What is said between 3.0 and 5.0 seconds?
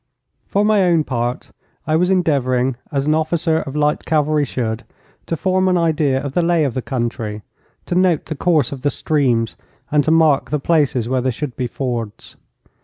an officer of light cavalry should,